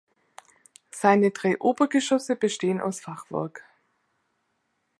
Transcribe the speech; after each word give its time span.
Seine 0.89 1.29
drei 1.29 1.57
Obergeschosse 1.59 2.35
bestehen 2.35 2.81
aus 2.81 2.99
Fachwerk. 3.01 3.63